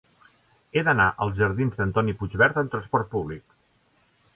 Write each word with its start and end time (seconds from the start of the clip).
He 0.79 0.83
d'anar 0.87 1.05
als 1.25 1.37
jardins 1.41 1.79
d'Antoni 1.83 2.19
Puigvert 2.23 2.61
amb 2.63 2.77
trasport 2.77 3.17
públic. 3.17 3.61